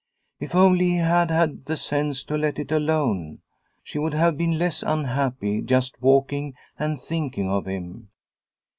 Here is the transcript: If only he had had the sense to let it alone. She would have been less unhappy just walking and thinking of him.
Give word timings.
If 0.39 0.55
only 0.55 0.89
he 0.89 0.97
had 0.97 1.29
had 1.29 1.65
the 1.65 1.77
sense 1.77 2.23
to 2.23 2.35
let 2.35 2.57
it 2.57 2.71
alone. 2.71 3.43
She 3.83 3.99
would 3.99 4.15
have 4.15 4.35
been 4.35 4.57
less 4.57 4.81
unhappy 4.81 5.61
just 5.61 6.01
walking 6.01 6.55
and 6.79 6.99
thinking 6.99 7.47
of 7.47 7.67
him. 7.67 8.09